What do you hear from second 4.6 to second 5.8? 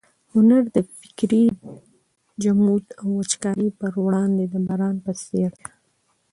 باران په څېر دی.